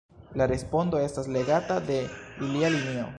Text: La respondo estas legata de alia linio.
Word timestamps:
La 0.41 0.47
respondo 0.51 1.03
estas 1.09 1.29
legata 1.37 1.79
de 1.91 2.01
alia 2.49 2.77
linio. 2.79 3.09